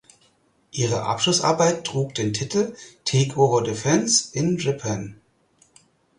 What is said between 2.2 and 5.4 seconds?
Titel „Takeover Defense in Japan“.